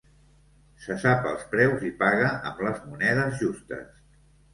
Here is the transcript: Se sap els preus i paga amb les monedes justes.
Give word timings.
Se 0.85 0.95
sap 1.01 1.27
els 1.31 1.43
preus 1.51 1.85
i 1.89 1.91
paga 1.99 2.31
amb 2.53 2.63
les 2.69 2.79
monedes 2.87 3.37
justes. 3.43 3.93